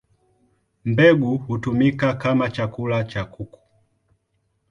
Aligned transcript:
Mbegu 0.85 1.37
hutumika 1.37 2.13
kama 2.13 2.49
chakula 2.51 3.03
cha 3.03 3.25
kuku. 3.25 3.59